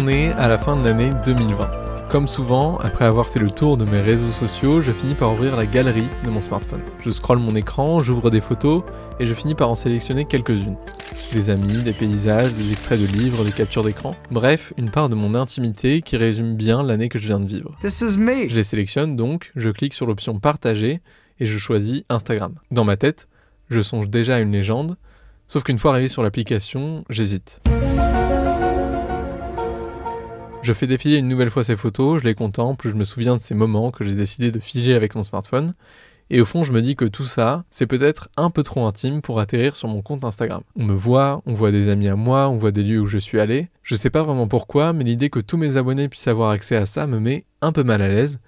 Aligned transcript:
On 0.00 0.06
est 0.06 0.30
à 0.34 0.46
la 0.46 0.58
fin 0.58 0.76
de 0.76 0.84
l'année 0.84 1.10
2020. 1.24 2.08
Comme 2.08 2.28
souvent, 2.28 2.76
après 2.78 3.04
avoir 3.04 3.26
fait 3.26 3.40
le 3.40 3.50
tour 3.50 3.76
de 3.76 3.84
mes 3.84 4.00
réseaux 4.00 4.30
sociaux, 4.30 4.80
je 4.80 4.92
finis 4.92 5.14
par 5.14 5.32
ouvrir 5.32 5.56
la 5.56 5.66
galerie 5.66 6.06
de 6.24 6.30
mon 6.30 6.40
smartphone. 6.40 6.82
Je 7.00 7.10
scrolle 7.10 7.40
mon 7.40 7.56
écran, 7.56 7.98
j'ouvre 7.98 8.30
des 8.30 8.40
photos 8.40 8.84
et 9.18 9.26
je 9.26 9.34
finis 9.34 9.56
par 9.56 9.68
en 9.68 9.74
sélectionner 9.74 10.24
quelques-unes. 10.24 10.76
Des 11.32 11.50
amis, 11.50 11.82
des 11.82 11.92
paysages, 11.92 12.52
des 12.54 12.70
extraits 12.70 13.00
de 13.00 13.06
livres, 13.06 13.44
des 13.44 13.50
captures 13.50 13.82
d'écran. 13.82 14.14
Bref, 14.30 14.72
une 14.76 14.90
part 14.90 15.08
de 15.08 15.16
mon 15.16 15.34
intimité 15.34 16.00
qui 16.00 16.16
résume 16.16 16.54
bien 16.54 16.84
l'année 16.84 17.08
que 17.08 17.18
je 17.18 17.26
viens 17.26 17.40
de 17.40 17.48
vivre. 17.48 17.76
Je 17.82 18.54
les 18.54 18.62
sélectionne 18.62 19.16
donc, 19.16 19.50
je 19.56 19.70
clique 19.70 19.94
sur 19.94 20.06
l'option 20.06 20.38
partager 20.38 21.00
et 21.40 21.46
je 21.46 21.58
choisis 21.58 22.04
Instagram. 22.08 22.54
Dans 22.70 22.84
ma 22.84 22.96
tête, 22.96 23.26
je 23.68 23.80
songe 23.80 24.08
déjà 24.08 24.36
à 24.36 24.38
une 24.38 24.52
légende, 24.52 24.96
sauf 25.48 25.64
qu'une 25.64 25.78
fois 25.78 25.90
arrivé 25.90 26.06
sur 26.06 26.22
l'application, 26.22 27.04
j'hésite. 27.10 27.60
Je 30.68 30.74
fais 30.74 30.86
défiler 30.86 31.16
une 31.16 31.28
nouvelle 31.28 31.48
fois 31.48 31.64
ces 31.64 31.76
photos, 31.76 32.20
je 32.20 32.28
les 32.28 32.34
contemple, 32.34 32.90
je 32.90 32.94
me 32.94 33.06
souviens 33.06 33.36
de 33.36 33.40
ces 33.40 33.54
moments 33.54 33.90
que 33.90 34.04
j'ai 34.04 34.14
décidé 34.14 34.50
de 34.50 34.58
figer 34.58 34.92
avec 34.92 35.14
mon 35.14 35.24
smartphone, 35.24 35.72
et 36.28 36.42
au 36.42 36.44
fond 36.44 36.62
je 36.62 36.72
me 36.72 36.82
dis 36.82 36.94
que 36.94 37.06
tout 37.06 37.24
ça, 37.24 37.64
c'est 37.70 37.86
peut-être 37.86 38.28
un 38.36 38.50
peu 38.50 38.62
trop 38.62 38.84
intime 38.84 39.22
pour 39.22 39.40
atterrir 39.40 39.74
sur 39.76 39.88
mon 39.88 40.02
compte 40.02 40.24
Instagram. 40.24 40.60
On 40.76 40.84
me 40.84 40.92
voit, 40.92 41.40
on 41.46 41.54
voit 41.54 41.70
des 41.70 41.88
amis 41.88 42.08
à 42.08 42.16
moi, 42.16 42.50
on 42.50 42.56
voit 42.56 42.70
des 42.70 42.82
lieux 42.82 43.00
où 43.00 43.06
je 43.06 43.16
suis 43.16 43.40
allé, 43.40 43.70
je 43.82 43.94
sais 43.94 44.10
pas 44.10 44.22
vraiment 44.22 44.46
pourquoi, 44.46 44.92
mais 44.92 45.04
l'idée 45.04 45.30
que 45.30 45.40
tous 45.40 45.56
mes 45.56 45.78
abonnés 45.78 46.10
puissent 46.10 46.28
avoir 46.28 46.50
accès 46.50 46.76
à 46.76 46.84
ça 46.84 47.06
me 47.06 47.18
met 47.18 47.46
un 47.62 47.72
peu 47.72 47.82
mal 47.82 48.02
à 48.02 48.08
l'aise, 48.08 48.38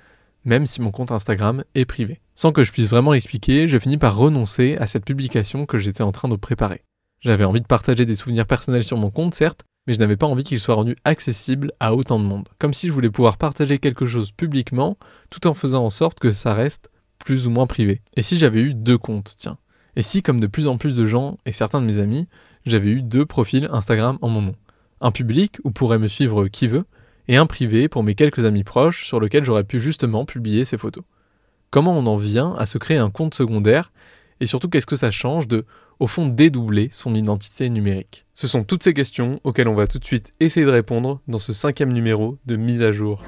même 0.44 0.66
si 0.66 0.82
mon 0.82 0.90
compte 0.90 1.12
Instagram 1.12 1.64
est 1.74 1.86
privé. 1.86 2.20
Sans 2.34 2.52
que 2.52 2.64
je 2.64 2.72
puisse 2.72 2.90
vraiment 2.90 3.14
l'expliquer, 3.14 3.66
je 3.66 3.78
finis 3.78 3.96
par 3.96 4.14
renoncer 4.14 4.76
à 4.76 4.86
cette 4.86 5.06
publication 5.06 5.64
que 5.64 5.78
j'étais 5.78 6.02
en 6.02 6.12
train 6.12 6.28
de 6.28 6.36
préparer. 6.36 6.82
J'avais 7.20 7.44
envie 7.44 7.62
de 7.62 7.66
partager 7.66 8.04
des 8.04 8.14
souvenirs 8.14 8.46
personnels 8.46 8.84
sur 8.84 8.98
mon 8.98 9.10
compte, 9.10 9.34
certes, 9.34 9.64
mais 9.86 9.94
je 9.94 9.98
n'avais 9.98 10.16
pas 10.16 10.26
envie 10.26 10.44
qu'il 10.44 10.60
soit 10.60 10.74
rendu 10.74 10.96
accessible 11.04 11.72
à 11.80 11.94
autant 11.94 12.18
de 12.18 12.24
monde. 12.24 12.48
Comme 12.58 12.74
si 12.74 12.88
je 12.88 12.92
voulais 12.92 13.10
pouvoir 13.10 13.38
partager 13.38 13.78
quelque 13.78 14.06
chose 14.06 14.30
publiquement, 14.30 14.96
tout 15.30 15.46
en 15.46 15.54
faisant 15.54 15.84
en 15.84 15.90
sorte 15.90 16.18
que 16.18 16.32
ça 16.32 16.54
reste 16.54 16.90
plus 17.18 17.46
ou 17.46 17.50
moins 17.50 17.66
privé. 17.66 18.02
Et 18.16 18.22
si 18.22 18.38
j'avais 18.38 18.60
eu 18.60 18.74
deux 18.74 18.98
comptes, 18.98 19.34
tiens 19.36 19.58
Et 19.96 20.02
si, 20.02 20.22
comme 20.22 20.40
de 20.40 20.46
plus 20.46 20.66
en 20.66 20.78
plus 20.78 20.96
de 20.96 21.06
gens 21.06 21.38
et 21.46 21.52
certains 21.52 21.80
de 21.80 21.86
mes 21.86 21.98
amis, 21.98 22.26
j'avais 22.66 22.90
eu 22.90 23.02
deux 23.02 23.26
profils 23.26 23.68
Instagram 23.72 24.18
en 24.22 24.28
mon 24.28 24.42
nom 24.42 24.54
Un 25.00 25.12
public 25.12 25.58
où 25.64 25.70
pourrait 25.70 25.98
me 25.98 26.08
suivre 26.08 26.48
qui 26.48 26.66
veut, 26.66 26.84
et 27.28 27.36
un 27.36 27.46
privé 27.46 27.88
pour 27.88 28.02
mes 28.02 28.14
quelques 28.14 28.44
amis 28.44 28.64
proches 28.64 29.06
sur 29.06 29.20
lequel 29.20 29.44
j'aurais 29.44 29.64
pu 29.64 29.80
justement 29.80 30.24
publier 30.24 30.64
ces 30.64 30.78
photos. 30.78 31.04
Comment 31.70 31.96
on 31.96 32.06
en 32.06 32.16
vient 32.16 32.54
à 32.56 32.66
se 32.66 32.78
créer 32.78 32.98
un 32.98 33.10
compte 33.10 33.34
secondaire 33.34 33.92
et 34.40 34.46
surtout 34.46 34.68
qu'est-ce 34.68 34.86
que 34.86 34.96
ça 34.96 35.10
change 35.10 35.46
de, 35.46 35.64
au 35.98 36.06
fond, 36.06 36.26
dédoubler 36.26 36.88
son 36.92 37.14
identité 37.14 37.70
numérique? 37.70 38.26
Ce 38.34 38.46
sont 38.46 38.64
toutes 38.64 38.82
ces 38.82 38.94
questions 38.94 39.40
auxquelles 39.44 39.68
on 39.68 39.74
va 39.74 39.86
tout 39.86 39.98
de 39.98 40.04
suite 40.04 40.32
essayer 40.40 40.66
de 40.66 40.70
répondre 40.70 41.20
dans 41.28 41.38
ce 41.38 41.52
cinquième 41.52 41.92
numéro 41.92 42.38
de 42.46 42.56
mise 42.56 42.82
à 42.82 42.92
jour. 42.92 43.24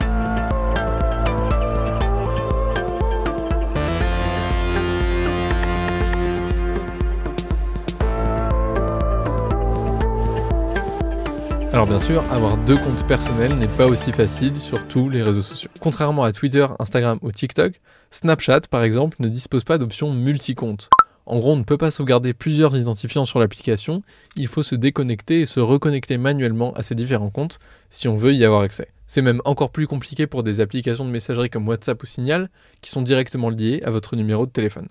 Alors 11.83 11.98
bien 11.98 12.06
sûr, 12.06 12.22
avoir 12.30 12.56
deux 12.58 12.77
comptes 12.77 13.05
personnels 13.08 13.56
n'est 13.56 13.66
pas 13.66 13.88
aussi 13.88 14.12
facile 14.12 14.55
sur 14.61 14.86
tous 14.86 15.08
les 15.08 15.20
réseaux 15.20 15.42
sociaux. 15.42 15.69
Contrairement 15.80 16.22
à 16.22 16.30
Twitter, 16.30 16.64
Instagram 16.78 17.19
ou 17.22 17.33
TikTok, 17.33 17.80
Snapchat 18.12 18.61
par 18.70 18.84
exemple 18.84 19.16
ne 19.19 19.27
dispose 19.27 19.64
pas 19.64 19.78
d'option 19.78 20.12
multi-compte. 20.12 20.91
En 21.26 21.41
gros, 21.41 21.54
on 21.54 21.56
ne 21.56 21.65
peut 21.65 21.78
pas 21.78 21.91
sauvegarder 21.91 22.34
plusieurs 22.34 22.76
identifiants 22.76 23.25
sur 23.25 23.41
l'application, 23.41 24.04
il 24.37 24.47
faut 24.47 24.62
se 24.62 24.76
déconnecter 24.76 25.41
et 25.41 25.47
se 25.47 25.59
reconnecter 25.59 26.19
manuellement 26.19 26.72
à 26.75 26.84
ces 26.84 26.94
différents 26.94 27.31
comptes 27.31 27.59
si 27.91 28.06
on 28.06 28.14
veut 28.14 28.32
y 28.32 28.44
avoir 28.44 28.60
accès. 28.60 28.87
C'est 29.09 29.20
même 29.20 29.43
encore 29.44 29.72
plus 29.72 29.88
compliqué 29.88 30.28
pour 30.28 30.44
des 30.44 30.60
applications 30.60 31.04
de 31.04 31.10
messagerie 31.10 31.50
comme 31.50 31.66
WhatsApp 31.66 32.00
ou 32.00 32.06
Signal 32.06 32.49
qui 32.81 32.91
sont 32.91 33.03
directement 33.03 33.50
liées 33.50 33.82
à 33.84 33.91
votre 33.91 34.14
numéro 34.14 34.47
de 34.47 34.53
téléphone. 34.53 34.87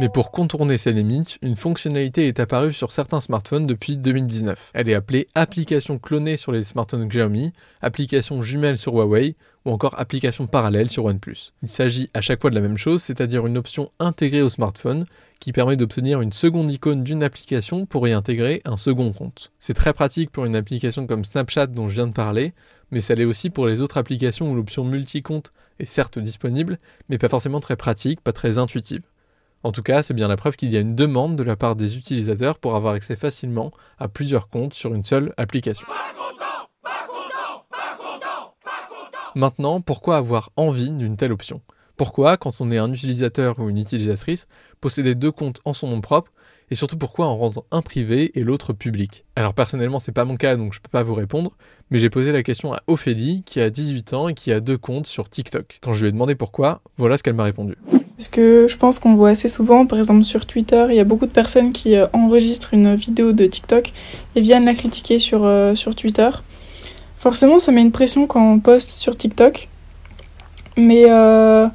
Mais 0.00 0.08
pour 0.08 0.30
contourner 0.30 0.76
ces 0.76 0.92
limites, 0.92 1.38
une 1.42 1.56
fonctionnalité 1.56 2.28
est 2.28 2.38
apparue 2.38 2.72
sur 2.72 2.92
certains 2.92 3.18
smartphones 3.18 3.66
depuis 3.66 3.96
2019. 3.96 4.70
Elle 4.72 4.88
est 4.88 4.94
appelée 4.94 5.26
application 5.34 5.98
clonée 5.98 6.36
sur 6.36 6.52
les 6.52 6.62
smartphones 6.62 7.08
Xiaomi, 7.08 7.52
application 7.82 8.40
jumelle 8.40 8.78
sur 8.78 8.94
Huawei 8.94 9.34
ou 9.64 9.72
encore 9.72 9.98
application 9.98 10.46
parallèle 10.46 10.88
sur 10.88 11.04
OnePlus. 11.06 11.52
Il 11.64 11.68
s'agit 11.68 12.10
à 12.14 12.20
chaque 12.20 12.40
fois 12.40 12.50
de 12.50 12.54
la 12.54 12.60
même 12.60 12.78
chose, 12.78 13.02
c'est-à-dire 13.02 13.44
une 13.44 13.58
option 13.58 13.90
intégrée 13.98 14.40
au 14.40 14.50
smartphone 14.50 15.04
qui 15.40 15.50
permet 15.50 15.74
d'obtenir 15.74 16.20
une 16.20 16.32
seconde 16.32 16.70
icône 16.70 17.02
d'une 17.02 17.24
application 17.24 17.84
pour 17.84 18.06
y 18.06 18.12
intégrer 18.12 18.62
un 18.66 18.76
second 18.76 19.12
compte. 19.12 19.50
C'est 19.58 19.74
très 19.74 19.94
pratique 19.94 20.30
pour 20.30 20.44
une 20.44 20.54
application 20.54 21.08
comme 21.08 21.24
Snapchat 21.24 21.66
dont 21.66 21.88
je 21.88 21.94
viens 21.94 22.06
de 22.06 22.12
parler, 22.12 22.52
mais 22.92 23.00
ça 23.00 23.16
l'est 23.16 23.24
aussi 23.24 23.50
pour 23.50 23.66
les 23.66 23.80
autres 23.80 23.96
applications 23.96 24.48
où 24.48 24.54
l'option 24.54 24.84
multi-compte 24.84 25.50
est 25.80 25.84
certes 25.84 26.20
disponible, 26.20 26.78
mais 27.08 27.18
pas 27.18 27.28
forcément 27.28 27.58
très 27.58 27.74
pratique, 27.74 28.20
pas 28.20 28.32
très 28.32 28.58
intuitive. 28.58 29.02
En 29.64 29.72
tout 29.72 29.82
cas, 29.82 30.02
c'est 30.02 30.14
bien 30.14 30.28
la 30.28 30.36
preuve 30.36 30.56
qu'il 30.56 30.72
y 30.72 30.76
a 30.76 30.80
une 30.80 30.94
demande 30.94 31.36
de 31.36 31.42
la 31.42 31.56
part 31.56 31.74
des 31.74 31.96
utilisateurs 31.96 32.58
pour 32.58 32.76
avoir 32.76 32.94
accès 32.94 33.16
facilement 33.16 33.72
à 33.98 34.08
plusieurs 34.08 34.48
comptes 34.48 34.74
sur 34.74 34.94
une 34.94 35.04
seule 35.04 35.34
application. 35.36 35.86
Maintenant, 39.34 39.80
pourquoi 39.80 40.16
avoir 40.16 40.50
envie 40.56 40.90
d'une 40.90 41.16
telle 41.16 41.32
option? 41.32 41.60
Pourquoi, 41.96 42.36
quand 42.36 42.60
on 42.60 42.70
est 42.70 42.78
un 42.78 42.92
utilisateur 42.92 43.58
ou 43.58 43.68
une 43.68 43.78
utilisatrice, 43.78 44.46
posséder 44.80 45.16
deux 45.16 45.32
comptes 45.32 45.60
en 45.64 45.72
son 45.72 45.88
nom 45.88 46.00
propre? 46.00 46.32
Et 46.70 46.74
surtout 46.74 46.98
pourquoi 46.98 47.26
en 47.26 47.36
rendre 47.36 47.64
un 47.70 47.82
privé 47.82 48.38
et 48.38 48.44
l'autre 48.44 48.72
public? 48.72 49.24
Alors 49.36 49.54
personnellement 49.54 49.98
c'est 49.98 50.12
pas 50.12 50.26
mon 50.26 50.36
cas 50.36 50.56
donc 50.56 50.74
je 50.74 50.80
peux 50.80 50.90
pas 50.90 51.02
vous 51.02 51.14
répondre, 51.14 51.56
mais 51.90 51.98
j'ai 51.98 52.10
posé 52.10 52.30
la 52.30 52.42
question 52.42 52.74
à 52.74 52.82
Ophélie 52.86 53.42
qui 53.44 53.60
a 53.60 53.70
18 53.70 54.12
ans 54.12 54.28
et 54.28 54.34
qui 54.34 54.52
a 54.52 54.60
deux 54.60 54.76
comptes 54.76 55.06
sur 55.06 55.30
TikTok. 55.30 55.78
Quand 55.80 55.94
je 55.94 56.02
lui 56.02 56.10
ai 56.10 56.12
demandé 56.12 56.34
pourquoi, 56.34 56.82
voilà 56.98 57.16
ce 57.16 57.22
qu'elle 57.22 57.34
m'a 57.34 57.44
répondu. 57.44 57.76
Parce 58.18 58.28
que 58.28 58.66
je 58.68 58.76
pense 58.76 58.98
qu'on 58.98 59.14
voit 59.14 59.28
assez 59.28 59.46
souvent, 59.46 59.86
par 59.86 59.96
exemple 59.96 60.24
sur 60.24 60.44
Twitter, 60.44 60.86
il 60.90 60.96
y 60.96 60.98
a 60.98 61.04
beaucoup 61.04 61.26
de 61.26 61.30
personnes 61.30 61.70
qui 61.72 61.94
euh, 61.94 62.08
enregistrent 62.12 62.74
une 62.74 62.96
vidéo 62.96 63.30
de 63.30 63.46
TikTok 63.46 63.92
et 64.34 64.40
viennent 64.40 64.64
la 64.64 64.74
critiquer 64.74 65.20
sur, 65.20 65.44
euh, 65.44 65.76
sur 65.76 65.94
Twitter. 65.94 66.28
Forcément, 67.16 67.60
ça 67.60 67.70
met 67.70 67.80
une 67.80 67.92
pression 67.92 68.26
quand 68.26 68.54
on 68.54 68.58
poste 68.58 68.90
sur 68.90 69.16
TikTok. 69.16 69.68
Mais 70.76 71.04
euh, 71.08 71.68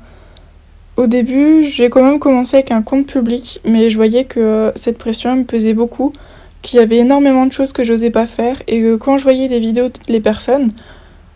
au 0.98 1.08
début, 1.08 1.64
j'ai 1.64 1.90
quand 1.90 2.04
même 2.04 2.20
commencé 2.20 2.58
avec 2.58 2.72
un 2.72 2.82
compte 2.82 3.08
public, 3.08 3.62
mais 3.64 3.90
je 3.90 3.96
voyais 3.96 4.26
que 4.26 4.74
cette 4.76 4.98
pression 4.98 5.38
me 5.38 5.46
pesait 5.46 5.74
beaucoup, 5.74 6.12
qu'il 6.62 6.78
y 6.78 6.84
avait 6.84 6.98
énormément 6.98 7.46
de 7.46 7.54
choses 7.54 7.72
que 7.72 7.86
j'osais 7.86 8.12
pas 8.12 8.26
faire, 8.26 8.62
et 8.68 8.82
que 8.82 8.98
quand 8.98 9.18
je 9.18 9.24
voyais 9.24 9.48
les 9.48 9.62
vidéos 9.62 9.88
de 9.88 9.94
toutes 9.94 10.10
les 10.10 10.22
personnes, 10.22 10.74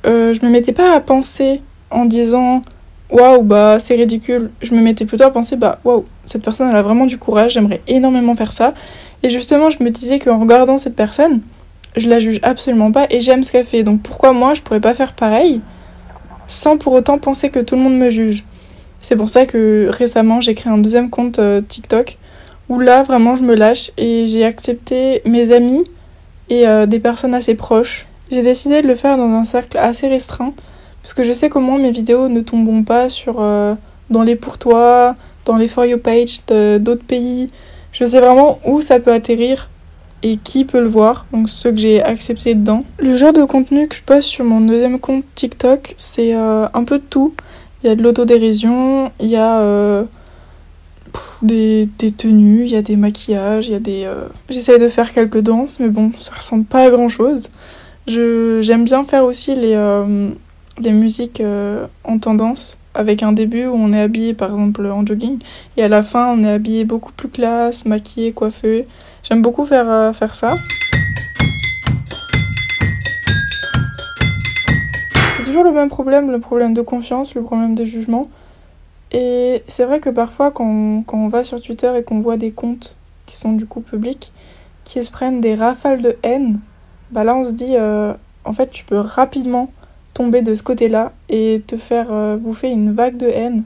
je 0.04 0.46
me 0.46 0.50
mettais 0.50 0.74
pas 0.74 0.94
à 0.94 1.00
penser 1.00 1.62
en 1.92 2.06
disant 2.06 2.64
waouh, 3.10 3.42
bah 3.42 3.78
c'est 3.80 3.96
ridicule. 3.96 4.52
Je 4.62 4.74
me 4.74 4.82
mettais 4.82 5.06
plutôt 5.06 5.24
à 5.24 5.32
penser, 5.32 5.56
bah 5.56 5.80
waouh, 5.84 6.06
cette 6.26 6.44
personne 6.44 6.70
elle 6.70 6.76
a 6.76 6.82
vraiment 6.82 7.06
du 7.06 7.18
courage, 7.18 7.54
j'aimerais 7.54 7.82
énormément 7.88 8.36
faire 8.36 8.52
ça. 8.52 8.74
Et 9.24 9.30
justement, 9.30 9.70
je 9.70 9.82
me 9.84 9.90
disais 9.90 10.20
qu'en 10.20 10.40
regardant 10.40 10.78
cette 10.78 10.96
personne, 10.96 11.42
je 11.96 12.08
la 12.08 12.20
juge 12.20 12.40
absolument 12.44 12.92
pas 12.92 13.08
et 13.10 13.22
j'aime 13.22 13.44
ce 13.44 13.52
qu'elle 13.52 13.66
fait. 13.66 13.84
Donc 13.84 14.02
pourquoi 14.02 14.32
moi 14.32 14.54
je 14.54 14.62
pourrais 14.62 14.82
pas 14.82 14.94
faire 14.94 15.14
pareil 15.14 15.62
sans 16.48 16.78
pour 16.78 16.94
autant 16.94 17.18
penser 17.18 17.50
que 17.50 17.60
tout 17.60 17.76
le 17.76 17.82
monde 17.82 17.98
me 17.98 18.10
juge? 18.10 18.44
C'est 19.02 19.16
pour 19.16 19.30
ça 19.30 19.46
que 19.46 19.90
récemment 19.90 20.42
j'ai 20.42 20.56
créé 20.56 20.72
un 20.72 20.78
deuxième 20.78 21.10
compte 21.10 21.40
euh, 21.40 21.62
TikTok 21.62 22.18
où 22.70 22.80
là 22.80 23.04
vraiment 23.04 23.36
je 23.36 23.44
me 23.44 23.56
lâche 23.56 23.92
et 23.98 24.26
j'ai 24.26 24.44
accepté 24.44 25.22
mes 25.26 25.52
amis 25.52 25.86
et 26.50 26.68
euh, 26.68 26.86
des 26.86 27.00
personnes 27.00 27.34
assez 27.34 27.56
proches. 27.56 28.08
J'ai 28.32 28.44
décidé 28.44 28.82
de 28.82 28.88
le 28.88 28.96
faire 28.96 29.18
dans 29.18 29.30
un 29.30 29.44
cercle 29.44 29.78
assez 29.78 30.08
restreint 30.08 30.54
parce 31.08 31.14
que 31.14 31.24
je 31.24 31.32
sais 31.32 31.48
comment 31.48 31.78
mes 31.78 31.92
vidéos 31.92 32.28
ne 32.28 32.42
tomberont 32.42 32.84
pas 32.84 33.08
sur, 33.08 33.38
euh, 33.40 33.76
dans 34.10 34.24
les 34.24 34.36
pour 34.36 34.58
toi, 34.58 35.16
dans 35.46 35.56
les 35.56 35.70
For 35.70 35.86
You 35.86 36.00
page 36.00 36.42
d'autres 36.50 37.06
pays. 37.06 37.50
Je 37.94 38.04
sais 38.04 38.20
vraiment 38.20 38.60
où 38.66 38.82
ça 38.82 39.00
peut 39.00 39.14
atterrir 39.14 39.70
et 40.22 40.36
qui 40.36 40.66
peut 40.66 40.82
le 40.82 40.90
voir, 40.90 41.26
donc 41.32 41.50
ceux 41.50 41.72
que 41.72 41.78
j'ai 41.78 42.04
acceptés 42.04 42.56
dedans. 42.56 42.84
Le 43.00 43.16
genre 43.16 43.32
de 43.32 43.46
contenu 43.46 43.88
que 43.88 43.96
je 43.96 44.04
poste 44.04 44.28
sur 44.28 44.44
mon 44.44 44.60
deuxième 44.60 45.00
compte 45.00 45.24
TikTok, 45.34 45.96
c'est 45.96 46.36
euh, 46.36 46.68
un 46.74 46.84
peu 46.84 46.98
de 46.98 47.06
tout. 47.10 47.34
Il 47.84 47.88
y 47.88 47.90
a 47.90 47.96
de 47.96 48.04
l'autodérision, 48.04 49.10
il 49.22 49.28
y 49.28 49.38
a 49.38 49.62
euh, 49.62 50.04
des, 51.42 51.88
des, 52.00 52.12
tenues, 52.12 52.66
il 52.66 52.72
y 52.72 52.76
a 52.76 52.82
des 52.82 52.98
maquillages, 52.98 53.70
il 53.70 53.72
y 53.72 53.76
a 53.76 53.80
des... 53.80 54.12
J'essaye 54.50 54.78
de 54.78 54.90
faire 54.90 55.14
quelques 55.14 55.40
danses, 55.40 55.80
mais 55.80 55.88
bon, 55.88 56.12
ça 56.20 56.34
ressemble 56.36 56.66
pas 56.66 56.82
à 56.82 56.90
grand 56.90 57.08
chose. 57.08 57.48
J'aime 58.08 58.84
bien 58.84 59.06
faire 59.06 59.24
aussi 59.24 59.56
les 59.56 59.74
les 60.80 60.92
musiques 60.92 61.42
euh, 61.42 61.88
en 62.04 62.20
tendance 62.20 62.78
avec 62.94 63.24
un 63.24 63.32
début 63.32 63.66
où 63.66 63.76
on 63.76 63.94
est 63.94 64.02
habillé 64.02 64.34
par 64.34 64.50
exemple 64.50 64.86
en 64.88 65.06
jogging 65.06 65.40
et 65.76 65.84
à 65.84 65.88
la 65.88 66.02
fin 66.04 66.34
on 66.34 66.44
est 66.44 66.52
habillé 66.52 66.86
beaucoup 66.86 67.12
plus 67.12 67.30
classe, 67.30 67.86
maquillé, 67.86 68.32
coiffé. 68.32 68.88
J'aime 69.24 69.42
beaucoup 69.42 69.66
faire, 69.66 69.90
euh, 69.90 70.14
faire 70.14 70.36
ça. 70.36 70.56
C'est 75.38 75.44
toujours 75.44 75.64
le 75.64 75.72
même 75.72 75.90
problème, 75.90 76.32
le 76.32 76.40
problème 76.40 76.74
de 76.74 76.82
confiance, 76.82 77.36
le 77.36 77.42
problème 77.42 77.76
de 77.76 77.86
jugement. 77.86 78.30
Et 79.12 79.64
c'est 79.68 79.86
vrai 79.86 80.00
que 80.00 80.10
parfois 80.10 80.52
quand 80.52 80.66
on, 80.66 81.04
quand 81.04 81.18
on 81.18 81.28
va 81.28 81.44
sur 81.44 81.62
Twitter 81.62 81.92
et 81.98 82.04
qu'on 82.04 82.22
voit 82.22 82.38
des 82.38 82.52
comptes 82.52 82.98
qui 83.26 83.36
sont 83.36 83.54
du 83.54 83.66
coup 83.66 83.82
publics, 83.82 84.32
qui 84.84 85.04
se 85.04 85.12
prennent 85.12 85.42
des 85.42 85.56
rafales 85.56 86.02
de 86.02 86.18
haine, 86.24 86.60
bah 87.12 87.24
là 87.24 87.36
on 87.36 87.44
se 87.44 87.52
dit 87.52 87.76
euh, 87.76 88.14
en 88.48 88.54
fait, 88.54 88.72
tu 88.72 88.86
peux 88.86 89.00
rapidement 89.00 89.70
tomber 90.18 90.42
de 90.42 90.56
ce 90.56 90.64
côté-là 90.64 91.14
et 91.30 91.62
te 91.68 91.78
faire 91.78 92.08
euh, 92.12 92.38
bouffer 92.38 92.70
une 92.70 92.92
vague 92.92 93.18
de 93.18 93.28
haine 93.28 93.64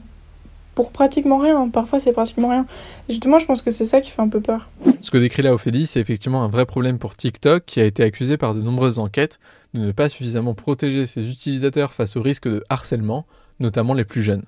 pour 0.74 0.90
pratiquement 0.90 1.38
rien. 1.38 1.66
Parfois, 1.70 1.98
c'est 1.98 2.12
pratiquement 2.12 2.50
rien. 2.50 2.66
justement, 3.08 3.38
je 3.38 3.46
pense 3.46 3.62
que 3.62 3.70
c'est 3.70 3.86
ça 3.86 4.02
qui 4.02 4.10
fait 4.10 4.20
un 4.20 4.28
peu 4.28 4.40
peur. 4.40 4.68
Ce 5.00 5.10
que 5.10 5.16
décrit 5.16 5.40
là 5.40 5.54
Ophélie, 5.54 5.86
c'est 5.86 6.00
effectivement 6.00 6.44
un 6.44 6.48
vrai 6.48 6.66
problème 6.66 6.98
pour 6.98 7.16
TikTok 7.16 7.64
qui 7.64 7.80
a 7.80 7.84
été 7.84 8.02
accusé 8.02 8.36
par 8.36 8.54
de 8.54 8.60
nombreuses 8.60 8.98
enquêtes 8.98 9.40
de 9.72 9.80
ne 9.80 9.92
pas 9.92 10.10
suffisamment 10.10 10.52
protéger 10.52 11.06
ses 11.06 11.26
utilisateurs 11.30 11.94
face 11.94 12.16
au 12.16 12.22
risque 12.22 12.48
de 12.48 12.62
harcèlement, 12.68 13.24
notamment 13.58 13.94
les 13.94 14.04
plus 14.04 14.22
jeunes. 14.22 14.44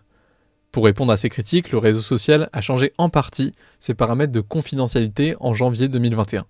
Pour 0.73 0.85
répondre 0.85 1.11
à 1.11 1.17
ces 1.17 1.31
critiques, 1.31 1.73
le 1.73 1.79
réseau 1.79 2.03
social 2.03 2.51
a 2.53 2.61
changé 2.61 2.93
en 2.99 3.09
partie 3.09 3.53
ses 3.79 3.95
paramètres 3.95 4.33
de 4.33 4.43
confidentialité 4.43 5.37
en 5.41 5.55
janvier 5.55 5.89
2021. 5.89 6.45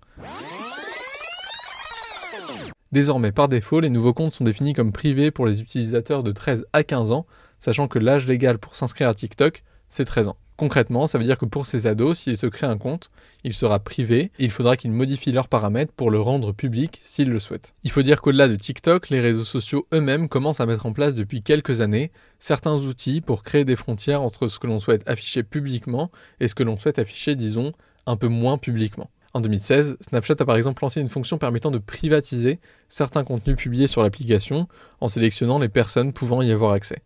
Désormais, 2.95 3.33
par 3.33 3.49
défaut, 3.49 3.81
les 3.81 3.89
nouveaux 3.89 4.13
comptes 4.13 4.31
sont 4.31 4.45
définis 4.45 4.71
comme 4.71 4.93
privés 4.93 5.29
pour 5.29 5.45
les 5.45 5.59
utilisateurs 5.59 6.23
de 6.23 6.31
13 6.31 6.65
à 6.71 6.81
15 6.81 7.11
ans, 7.11 7.25
sachant 7.59 7.89
que 7.89 7.99
l'âge 7.99 8.25
légal 8.25 8.57
pour 8.57 8.73
s'inscrire 8.73 9.09
à 9.09 9.13
TikTok, 9.13 9.63
c'est 9.89 10.05
13 10.05 10.29
ans. 10.29 10.37
Concrètement, 10.55 11.05
ça 11.05 11.17
veut 11.17 11.25
dire 11.25 11.37
que 11.37 11.43
pour 11.43 11.65
ces 11.65 11.87
ados, 11.87 12.17
s'ils 12.17 12.37
se 12.37 12.47
créent 12.47 12.67
un 12.67 12.77
compte, 12.77 13.11
il 13.43 13.53
sera 13.53 13.79
privé 13.79 14.31
et 14.39 14.45
il 14.45 14.49
faudra 14.49 14.77
qu'ils 14.77 14.93
modifient 14.93 15.33
leurs 15.33 15.49
paramètres 15.49 15.91
pour 15.91 16.09
le 16.09 16.21
rendre 16.21 16.53
public 16.53 16.97
s'ils 17.01 17.29
le 17.29 17.41
souhaitent. 17.41 17.73
Il 17.83 17.91
faut 17.91 18.01
dire 18.01 18.21
qu'au-delà 18.21 18.47
de 18.47 18.55
TikTok, 18.55 19.09
les 19.09 19.19
réseaux 19.19 19.43
sociaux 19.43 19.85
eux-mêmes 19.93 20.29
commencent 20.29 20.61
à 20.61 20.65
mettre 20.65 20.85
en 20.85 20.93
place 20.93 21.15
depuis 21.15 21.41
quelques 21.41 21.81
années 21.81 22.13
certains 22.39 22.75
outils 22.75 23.19
pour 23.19 23.43
créer 23.43 23.65
des 23.65 23.75
frontières 23.75 24.21
entre 24.21 24.47
ce 24.47 24.57
que 24.57 24.67
l'on 24.67 24.79
souhaite 24.79 25.03
afficher 25.05 25.43
publiquement 25.43 26.11
et 26.39 26.47
ce 26.47 26.55
que 26.55 26.63
l'on 26.63 26.77
souhaite 26.77 26.99
afficher, 26.99 27.35
disons, 27.35 27.73
un 28.05 28.15
peu 28.15 28.29
moins 28.29 28.57
publiquement. 28.57 29.09
En 29.35 29.41
2016, 29.41 29.97
Snapchat 29.99 30.35
a 30.39 30.45
par 30.45 30.55
exemple 30.55 30.81
lancé 30.81 31.01
une 31.01 31.09
fonction 31.09 31.37
permettant 31.37 31.69
de 31.69 31.77
privatiser 31.77 32.57
certains 32.87 33.25
contenus 33.25 33.57
publiés 33.57 33.87
sur 33.87 34.01
l'application 34.01 34.69
en 35.01 35.09
sélectionnant 35.09 35.59
les 35.59 35.67
personnes 35.67 36.13
pouvant 36.13 36.41
y 36.41 36.53
avoir 36.53 36.71
accès. 36.71 36.99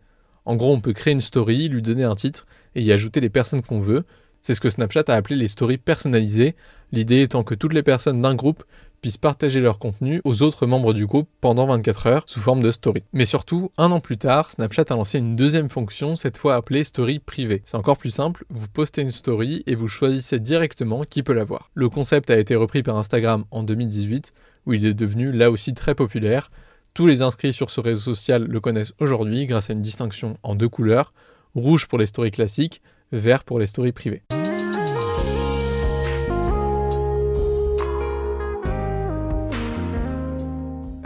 En 0.46 0.56
gros, 0.56 0.72
on 0.72 0.80
peut 0.80 0.94
créer 0.94 1.14
une 1.14 1.22
story, 1.22 1.70
lui 1.70 1.81
donner 1.81 2.04
un 2.04 2.14
titre 2.14 2.46
et 2.76 2.84
y 2.84 2.92
ajouter 2.92 3.20
les 3.20 3.31
personnes 3.31 3.64
qu'on 3.64 3.80
veut. 3.80 4.04
C'est 4.44 4.54
ce 4.54 4.62
que 4.62 4.70
Snapchat 4.70 5.06
a 5.08 5.16
appelé 5.16 5.38
les 5.38 5.48
stories 5.48 5.80
personnalisées, 5.80 6.56
l'idée 6.92 7.24
étant 7.24 7.44
que 7.44 7.56
toutes 7.56 7.74
les 7.74 7.81
personnes 7.81 8.22
d'un 8.22 8.36
groupe 8.36 8.64
puissent 9.01 9.18
partager 9.18 9.60
leur 9.60 9.80
contenu 9.80 10.22
aux 10.24 10.42
autres 10.42 10.66
membres 10.66 10.94
du 10.94 11.06
groupe 11.06 11.30
pendant 11.42 11.68
24 11.68 12.07
heures 12.07 12.24
sous 12.28 12.40
forme 12.40 12.62
de 12.62 12.72
story. 12.72 13.04
Mais 13.13 13.25
surtout, 13.25 13.72
un 13.78 13.92
an 13.92 14.00
plus 14.00 14.18
tard, 14.18 14.51
Snapchat 14.51 14.86
a 14.90 14.96
lancé 14.96 15.19
une 15.19 15.36
deuxième 15.36 15.69
fonction, 15.69 16.16
cette 16.16 16.38
fois 16.38 16.56
appelée 16.56 16.84
story 16.84 17.19
privée. 17.19 17.62
C'est 17.66 17.78
encore 17.78 17.98
plus 17.98 18.12
simple, 18.12 18.46
vous 18.50 18.68
postez 18.68 19.01
une 19.01 19.12
story 19.12 19.63
et 19.68 19.75
vous 19.75 19.88
choisissez 19.88 20.40
directement 20.40 21.04
qui 21.04 21.24
peut 21.24 21.34
la 21.34 21.44
voir. 21.44 21.69
Le 21.74 21.90
concept 21.90 22.30
a 22.30 22.38
été 22.38 22.56
repris 22.56 22.84
par 22.84 22.98
Instagram 22.98 23.46
en 23.51 23.63
2018, 23.63 24.34
où 24.66 24.74
il 24.74 24.86
est 24.86 24.94
devenu 24.94 25.31
là 25.31 25.52
aussi 25.52 25.74
très 25.74 25.95
populaire. 25.95 26.52
Tous 26.94 27.07
les 27.07 27.22
inscrits 27.22 27.54
sur 27.54 27.69
ce 27.69 27.81
réseau 27.81 28.16
social 28.16 28.45
le 28.45 28.60
connaissent 28.60 28.94
aujourd'hui 29.00 29.45
grâce 29.45 29.69
à 29.69 29.74
une 29.74 29.81
distinction 29.81 30.38
en 30.44 30.56
deux 30.56 30.69
couleurs, 30.69 31.13
rouge 31.56 31.88
pour 31.88 31.98
les 31.98 32.06
stories 32.06 32.31
classiques, 32.31 32.81
vert 33.12 33.44
pour 33.44 33.60
les 33.60 33.66
stories 33.66 33.92
privées. 33.92 34.24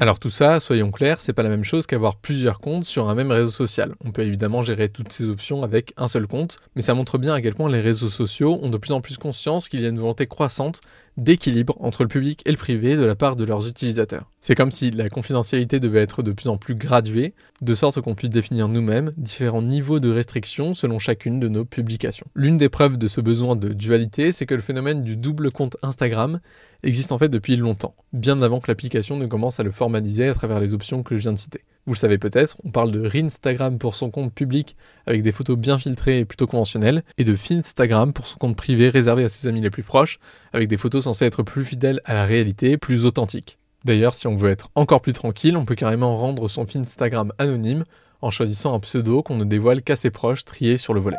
Alors 0.04 0.20
tout 0.20 0.30
ça, 0.30 0.60
soyons 0.60 0.92
clairs, 0.92 1.22
c'est 1.22 1.32
pas 1.32 1.44
la 1.44 1.50
même 1.50 1.64
chose 1.64 1.88
qu'avoir 1.88 2.18
plusieurs 2.18 2.60
comptes 2.60 2.84
sur 2.84 3.08
un 3.08 3.16
même 3.16 3.32
réseau 3.32 3.50
social. 3.50 3.96
On 4.04 4.12
peut 4.12 4.24
évidemment 4.24 4.62
gérer 4.62 4.90
toutes 4.90 5.14
ces 5.14 5.30
options 5.30 5.64
avec 5.64 5.94
un 5.96 6.10
seul 6.10 6.28
compte, 6.28 6.58
mais 6.76 6.82
ça 6.82 6.94
montre 6.94 7.18
bien 7.18 7.34
à 7.34 7.40
quel 7.40 7.56
point 7.56 7.70
les 7.70 7.80
réseaux 7.80 8.10
sociaux 8.10 8.60
ont 8.62 8.70
de 8.70 8.76
plus 8.76 8.92
en 8.92 9.00
plus 9.00 9.16
conscience 9.16 9.70
qu'il 9.70 9.80
y 9.80 9.86
a 9.86 9.88
une 9.88 10.00
volonté 10.00 10.28
croissante 10.28 10.82
d'équilibre 11.18 11.78
entre 11.80 12.04
le 12.04 12.08
public 12.08 12.42
et 12.46 12.52
le 12.52 12.58
privé 12.58 12.96
de 12.96 13.06
la 13.06 13.16
part 13.16 13.36
de 13.36 13.44
leurs 13.44 13.68
utilisateurs. 13.68 14.32
C'est 14.42 14.56
comme 14.56 14.72
si 14.72 14.92
la 14.92 15.10
confidentialité 15.10 15.80
devait 15.80 16.02
être 16.02 16.24
de 16.24 16.32
plus 16.32 16.50
en 16.50 16.58
plus 16.58 16.76
graduée, 16.76 17.34
de 17.62 17.76
sorte 17.76 18.02
qu'on 18.02 18.16
puisse 18.16 18.30
définir 18.30 18.68
nous-mêmes 18.68 19.12
différents 19.18 19.62
niveaux 19.62 20.00
de 20.00 20.12
restriction 20.12 20.74
selon 20.74 21.00
chacune 21.00 21.40
de 21.40 21.48
nos 21.48 21.66
publications. 21.66 22.28
L'une 22.36 22.58
des 22.58 22.70
preuves 22.70 22.98
de 22.98 23.08
ce 23.08 23.22
besoin 23.22 23.56
de 23.56 23.70
dualité, 23.70 24.32
c'est 24.32 24.46
que 24.46 24.56
le 24.56 24.62
phénomène 24.62 25.04
du 25.04 25.18
double 25.18 25.52
compte 25.52 25.78
Instagram 25.82 26.40
existe 26.84 27.12
en 27.12 27.18
fait 27.18 27.30
depuis 27.30 27.56
longtemps, 27.56 27.96
bien 28.12 28.42
avant 28.42 28.60
que 28.60 28.70
l'application 28.70 29.18
ne 29.18 29.26
commence 29.26 29.60
à 29.60 29.64
le 29.64 29.72
formaliser 29.72 30.28
à 30.28 30.34
travers 30.34 30.60
les 30.60 30.74
options 30.74 31.04
que 31.04 31.16
je 31.16 31.22
viens 31.22 31.34
de 31.34 31.40
citer. 31.40 31.62
Vous 31.86 31.96
le 31.96 31.98
savez 31.98 32.18
peut-être, 32.18 32.56
on 32.64 32.72
parle 32.72 32.92
de 32.92 33.06
Rinstagram 33.06 33.78
pour 33.78 33.96
son 33.96 34.10
compte 34.10 34.34
public 34.34 34.78
avec 35.06 35.22
des 35.22 35.34
photos 35.34 35.58
bien 35.58 35.78
filtrées 35.78 36.20
et 36.20 36.26
plutôt 36.26 36.48
conventionnelles, 36.48 37.04
et 37.18 37.26
de 37.26 37.36
Finstagram 37.36 38.14
pour 38.14 38.28
son 38.28 38.38
compte 38.38 38.56
privé 38.56 38.90
réservé 38.90 39.26
à 39.26 39.30
ses 39.30 39.50
amis 39.50 39.60
les 39.60 39.70
plus 39.70 39.84
proches, 39.84 40.18
avec 40.54 40.70
des 40.70 40.78
photos 40.78 41.04
censées 41.04 41.26
être 41.26 41.44
plus 41.44 41.66
fidèles 41.66 42.00
à 42.06 42.14
la 42.14 42.26
réalité, 42.26 42.78
plus 42.78 43.04
authentiques. 43.04 43.58
D'ailleurs, 43.84 44.16
si 44.16 44.28
on 44.28 44.38
veut 44.38 44.50
être 44.50 44.70
encore 44.76 45.02
plus 45.02 45.12
tranquille, 45.12 45.58
on 45.58 45.66
peut 45.66 45.76
carrément 45.76 46.16
rendre 46.16 46.48
son 46.48 46.66
Finstagram 46.66 47.34
anonyme 47.38 47.84
en 48.22 48.32
choisissant 48.32 48.74
un 48.74 48.80
pseudo 48.80 49.22
qu'on 49.22 49.36
ne 49.36 49.44
dévoile 49.44 49.82
qu'à 49.82 49.98
ses 49.98 50.10
proches 50.10 50.46
triés 50.46 50.78
sur 50.78 50.94
le 50.94 51.02
volet. 51.02 51.18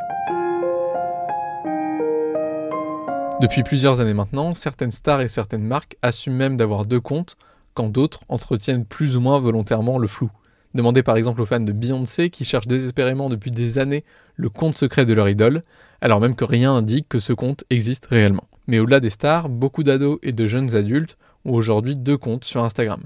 Depuis 3.42 3.64
plusieurs 3.64 4.00
années 4.00 4.14
maintenant, 4.14 4.54
certaines 4.54 4.92
stars 4.92 5.20
et 5.20 5.28
certaines 5.28 5.64
marques 5.64 5.98
assument 6.00 6.36
même 6.36 6.56
d'avoir 6.56 6.86
deux 6.86 7.00
comptes, 7.00 7.36
quand 7.74 7.90
d'autres 7.90 8.20
entretiennent 8.30 8.86
plus 8.86 9.14
ou 9.18 9.20
moins 9.20 9.38
volontairement 9.38 9.98
le 9.98 10.06
flou. 10.06 10.30
Demandez 10.74 11.04
par 11.04 11.16
exemple 11.16 11.40
aux 11.40 11.46
fans 11.46 11.60
de 11.60 11.72
Beyoncé 11.72 12.30
qui 12.30 12.44
cherchent 12.44 12.66
désespérément 12.66 13.28
depuis 13.28 13.52
des 13.52 13.78
années 13.78 14.04
le 14.34 14.48
compte 14.48 14.76
secret 14.76 15.06
de 15.06 15.14
leur 15.14 15.28
idole, 15.28 15.62
alors 16.00 16.20
même 16.20 16.34
que 16.34 16.44
rien 16.44 16.72
n'indique 16.74 17.08
que 17.08 17.20
ce 17.20 17.32
compte 17.32 17.64
existe 17.70 18.06
réellement. 18.06 18.48
Mais 18.66 18.80
au-delà 18.80 18.98
des 18.98 19.10
stars, 19.10 19.48
beaucoup 19.48 19.84
d'ados 19.84 20.18
et 20.22 20.32
de 20.32 20.48
jeunes 20.48 20.74
adultes 20.74 21.16
ont 21.44 21.52
aujourd'hui 21.52 21.94
deux 21.94 22.16
comptes 22.16 22.44
sur 22.44 22.64
Instagram. 22.64 23.00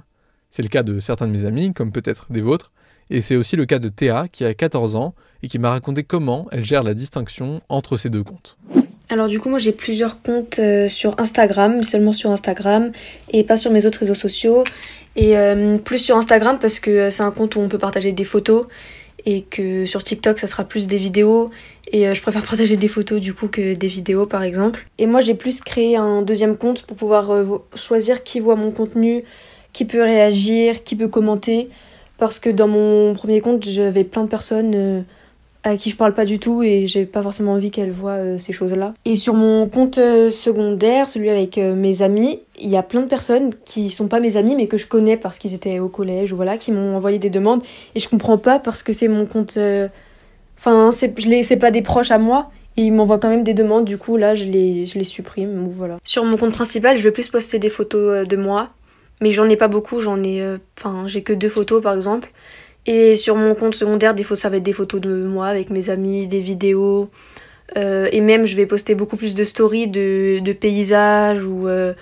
C'est 0.50 0.62
le 0.62 0.69
cas 0.69 0.82
de 0.82 0.99
certains 0.99 1.26
de 1.26 1.32
mes 1.32 1.44
amis, 1.44 1.75
comme 1.75 1.93
peut-être 1.93 2.32
des 2.32 2.41
vôtres, 2.41 2.73
et 3.11 3.20
c'est 3.20 3.37
aussi 3.37 3.56
le 3.56 3.67
cas 3.67 3.79
de 3.79 3.88
Théa 3.88 4.29
qui 4.29 4.44
a 4.44 4.55
14 4.55 4.97
ans 4.97 5.14
et 5.43 5.49
qui 5.49 5.59
m'a 5.59 5.71
raconté 5.71 6.05
comment 6.05 6.47
elle 6.53 6.64
gère 6.64 6.82
la 6.82 6.94
distinction 6.94 7.61
entre 7.69 7.97
ces 7.97 8.09
deux 8.09 8.25
comptes. 8.25 8.56
Alors 9.11 9.29
du 9.29 9.41
coup 9.41 9.49
moi 9.49 9.59
j'ai 9.59 9.73
plusieurs 9.73 10.21
comptes 10.21 10.59
euh, 10.59 10.89
sur 10.89 11.19
Instagram, 11.19 11.83
seulement 11.83 12.13
sur 12.13 12.31
Instagram 12.31 12.93
et 13.31 13.43
pas 13.43 13.57
sur 13.57 13.71
mes 13.71 13.87
autres 13.87 14.01
réseaux 14.01 14.15
sociaux. 14.15 14.65
Et 15.17 15.39
euh, 15.39 15.79
plus 15.79 15.99
sur 15.99 16.17
Instagram 16.17 16.59
parce 16.61 16.79
que 16.79 16.91
euh, 16.91 17.11
c'est 17.11 17.23
un 17.23 17.31
compte 17.31 17.57
où 17.57 17.61
on 17.61 17.69
peut 17.69 17.79
partager 17.79 18.13
des 18.13 18.25
photos 18.25 18.67
et 19.25 19.43
que 19.43 19.87
sur 19.87 20.05
TikTok 20.05 20.38
ça 20.38 20.47
sera 20.47 20.65
plus 20.65 20.88
des 20.88 20.99
vidéos 20.99 21.49
et 21.91 22.15
je 22.15 22.21
préfère 22.21 22.43
partager 22.47 22.77
des 22.77 22.88
photos 22.88 23.19
du 23.19 23.33
coup 23.33 23.49
que 23.49 23.75
des 23.75 23.87
vidéos 23.87 24.27
par 24.27 24.43
exemple. 24.43 24.87
Et 24.99 25.07
moi 25.07 25.23
j'ai 25.23 25.35
plus 25.35 25.62
créé 25.62 25.97
un 25.97 26.21
deuxième 26.21 26.59
compte 26.59 26.83
pour 26.83 26.97
pouvoir 26.97 27.31
choisir 27.75 28.23
qui 28.23 28.41
voit 28.41 28.57
mon 28.57 28.71
contenu, 28.71 29.23
qui 29.73 29.87
peut 29.87 30.03
réagir, 30.03 30.85
qui 30.85 30.97
peut 30.97 31.09
commenter 31.09 31.71
parce 32.19 32.38
que 32.38 32.50
dans 32.50 32.69
mon 32.69 33.15
premier 33.15 33.41
compte 33.41 33.65
j'avais 33.65 34.05
plein 34.05 34.25
de 34.25 34.29
personnes 34.29 35.05
à 35.69 35.77
qui 35.77 35.91
je 35.91 35.97
parle 35.97 36.15
pas 36.15 36.25
du 36.25 36.39
tout 36.39 36.63
et 36.63 36.87
j'ai 36.87 37.07
pas 37.07 37.23
forcément 37.23 37.53
envie 37.53 37.71
qu'elle 37.71 37.91
voit 37.91 38.13
euh, 38.13 38.39
ces 38.39 38.53
choses-là. 38.53 38.95
Et 39.05 39.17
sur 39.17 39.35
mon 39.35 39.69
compte 39.69 39.99
euh, 39.99 40.31
secondaire, 40.31 41.09
celui 41.09 41.31
avec 41.31 41.59
euh, 41.59 41.75
mes 41.75 42.03
amis, 42.03 42.41
il 42.59 42.69
y 42.69 42.77
a 42.77 42.83
plein 42.83 43.01
de 43.01 43.07
personnes 43.07 43.53
qui 43.65 43.91
sont 43.91 44.09
pas 44.09 44.21
mes 44.21 44.37
amis 44.37 44.57
mais 44.57 44.67
que 44.67 44.77
je 44.77 44.87
connais 44.87 45.17
parce 45.17 45.39
qu'ils 45.39 45.55
étaient 45.55 45.79
au 45.79 45.89
collège 45.89 46.33
ou 46.33 46.37
voilà, 46.37 46.57
qui 46.57 46.73
m'ont 46.73 46.97
envoyé 46.97 47.19
des 47.19 47.31
demandes 47.31 47.63
et 47.95 48.01
je 48.01 48.09
comprends 48.09 48.39
pas 48.39 48.59
parce 48.59 48.83
que 48.83 48.93
c'est 48.93 49.09
mon 49.09 49.27
compte. 49.27 49.59
Enfin, 50.59 50.91
c'est, 50.91 51.57
pas 51.57 51.71
des 51.71 51.83
proches 51.83 52.11
à 52.11 52.19
moi. 52.19 52.51
Et 52.77 52.83
ils 52.83 52.93
m'envoient 52.93 53.19
quand 53.19 53.29
même 53.29 53.43
des 53.43 53.55
demandes, 53.55 53.85
du 53.85 53.99
coup 53.99 54.17
là 54.17 54.37
je 54.37 54.45
les, 54.45 54.87
je 54.87 54.99
les 54.99 55.05
supprime 55.05 55.67
ou 55.67 55.71
voilà. 55.71 55.97
Sur 56.05 56.25
mon 56.25 56.37
compte 56.37 56.53
principal, 56.53 56.97
je 56.97 57.03
vais 57.03 57.11
plus 57.11 57.27
poster 57.27 57.59
des 57.59 57.71
photos 57.71 58.25
de 58.25 58.37
moi, 58.37 58.71
mais 59.21 59.33
j'en 59.33 59.49
ai 59.49 59.57
pas 59.57 59.67
beaucoup, 59.67 60.01
j'en 60.01 60.23
ai. 60.23 60.57
Enfin, 60.79 61.09
j'ai 61.09 61.23
que 61.23 61.33
deux 61.33 61.49
photos 61.49 61.83
par 61.83 61.97
exemple. 61.97 62.31
Et 62.90 63.16
sur 63.16 63.37
mon 63.37 63.54
compte 63.54 63.75
secondaire, 63.75 64.14
des 64.14 64.25
photos, 64.25 64.40
ça 64.40 64.49
va 64.49 64.57
être 64.57 64.62
des 64.62 64.73
photos 64.73 64.99
de 64.99 65.23
moi 65.25 65.47
avec 65.47 65.68
mes 65.68 65.90
amis, 65.90 66.26
des 66.26 66.40
vidéos. 66.40 67.11
Euh, 67.76 68.09
et 68.12 68.23
même, 68.23 68.47
je 68.47 68.57
vais 68.57 68.64
poster 68.64 68.95
beaucoup 68.95 69.18
plus 69.18 69.35
de 69.35 69.45
stories 69.45 69.88
de, 69.88 70.38
de 70.38 70.52
paysages 70.54 71.45
ou, 71.45 71.68
euh, 71.68 71.92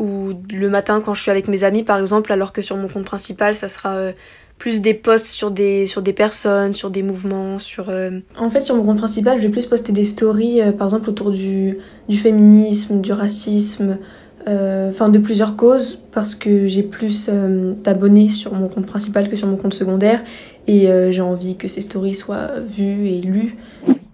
ou 0.00 0.32
le 0.52 0.68
matin 0.68 1.00
quand 1.00 1.14
je 1.14 1.22
suis 1.22 1.30
avec 1.30 1.46
mes 1.46 1.62
amis, 1.62 1.84
par 1.84 2.00
exemple, 2.00 2.32
alors 2.32 2.52
que 2.52 2.60
sur 2.60 2.76
mon 2.76 2.88
compte 2.88 3.04
principal, 3.04 3.54
ça 3.54 3.68
sera 3.68 3.94
euh, 3.94 4.12
plus 4.58 4.80
des 4.80 4.94
posts 4.94 5.26
sur 5.26 5.52
des, 5.52 5.86
sur 5.86 6.02
des 6.02 6.12
personnes, 6.12 6.74
sur 6.74 6.90
des 6.90 7.04
mouvements, 7.04 7.60
sur... 7.60 7.92
En 8.36 8.50
fait, 8.50 8.62
sur 8.62 8.74
mon 8.74 8.82
compte 8.82 8.98
principal, 8.98 9.38
je 9.38 9.46
vais 9.46 9.52
plus 9.52 9.66
poster 9.66 9.92
des 9.92 10.02
stories, 10.02 10.60
par 10.76 10.88
exemple, 10.88 11.08
autour 11.08 11.30
du, 11.30 11.78
du 12.08 12.16
féminisme, 12.16 13.00
du 13.00 13.12
racisme, 13.12 13.98
enfin 14.46 15.08
de 15.08 15.18
plusieurs 15.18 15.56
causes 15.56 15.98
parce 16.12 16.34
que 16.34 16.66
j'ai 16.66 16.82
plus 16.82 17.28
euh, 17.28 17.74
d'abonnés 17.74 18.28
sur 18.28 18.54
mon 18.54 18.68
compte 18.68 18.86
principal 18.86 19.28
que 19.28 19.36
sur 19.36 19.48
mon 19.48 19.56
compte 19.56 19.74
secondaire 19.74 20.22
et 20.66 20.88
euh, 20.88 21.10
j'ai 21.10 21.20
envie 21.20 21.56
que 21.56 21.68
ces 21.68 21.80
stories 21.80 22.14
soient 22.14 22.60
vues 22.60 23.08
et 23.08 23.20
lues. 23.20 23.56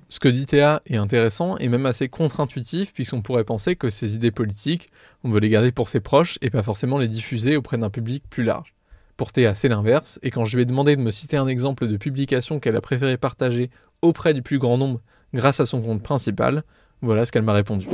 Ce 0.08 0.20
que 0.20 0.28
dit 0.28 0.46
Théa 0.46 0.82
est 0.86 0.96
intéressant 0.96 1.56
et 1.58 1.68
même 1.68 1.86
assez 1.86 2.08
contre-intuitif 2.08 2.92
puisqu'on 2.92 3.22
pourrait 3.22 3.44
penser 3.44 3.76
que 3.76 3.90
ces 3.90 4.14
idées 4.14 4.30
politiques, 4.30 4.88
on 5.24 5.30
veut 5.30 5.40
les 5.40 5.48
garder 5.48 5.72
pour 5.72 5.88
ses 5.88 6.00
proches 6.00 6.38
et 6.42 6.50
pas 6.50 6.62
forcément 6.62 6.98
les 6.98 7.08
diffuser 7.08 7.56
auprès 7.56 7.78
d'un 7.78 7.90
public 7.90 8.24
plus 8.28 8.42
large. 8.42 8.74
Pour 9.16 9.32
Théa, 9.32 9.54
c'est 9.54 9.68
l'inverse, 9.68 10.18
et 10.22 10.30
quand 10.30 10.44
je 10.44 10.56
lui 10.56 10.62
ai 10.62 10.66
demandé 10.66 10.96
de 10.96 11.02
me 11.02 11.10
citer 11.10 11.36
un 11.36 11.46
exemple 11.46 11.86
de 11.86 11.96
publication 11.96 12.58
qu'elle 12.58 12.76
a 12.76 12.80
préféré 12.80 13.16
partager 13.18 13.70
auprès 14.00 14.34
du 14.34 14.42
plus 14.42 14.58
grand 14.58 14.78
nombre 14.78 15.00
grâce 15.32 15.60
à 15.60 15.66
son 15.66 15.80
compte 15.80 16.02
principal, 16.02 16.64
voilà 17.02 17.24
ce 17.24 17.30
qu'elle 17.32 17.42
m'a 17.42 17.52
répondu. 17.52 17.86